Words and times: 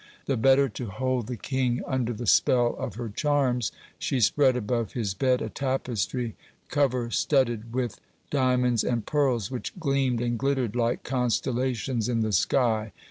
The 0.25 0.35
better 0.35 0.67
to 0.67 0.87
hold 0.87 1.27
the 1.27 1.37
king 1.37 1.83
under 1.85 2.11
the 2.11 2.25
spell 2.25 2.75
of 2.79 2.95
her 2.95 3.07
charms, 3.07 3.71
she 3.99 4.19
spread 4.19 4.55
above 4.55 4.93
his 4.93 5.13
bed 5.13 5.43
a 5.43 5.49
tapestry 5.49 6.35
cover 6.69 7.11
studded 7.11 7.71
with 7.71 7.99
diamonds 8.31 8.83
and 8.83 9.05
pearls, 9.05 9.51
which 9.51 9.77
gleamed 9.79 10.19
and 10.19 10.39
glittered 10.39 10.75
like 10.75 11.03
constellations 11.03 12.09
in 12.09 12.21
the 12.21 12.31
sky. 12.33 12.93